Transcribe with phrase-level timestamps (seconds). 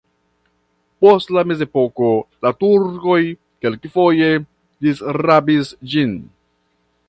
[1.03, 2.09] Post la mezepoko
[2.47, 3.19] la turkoj
[3.67, 4.33] kelkfoje
[4.87, 6.21] disrabis ĝin.